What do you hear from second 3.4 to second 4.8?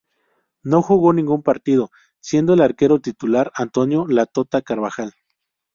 Antonio "La Tota"